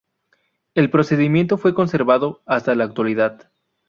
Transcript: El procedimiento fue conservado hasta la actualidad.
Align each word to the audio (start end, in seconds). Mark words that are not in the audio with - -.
El 0.73 0.89
procedimiento 0.89 1.59
fue 1.59 1.75
conservado 1.75 2.41
hasta 2.47 2.73
la 2.73 2.85
actualidad. 2.85 3.51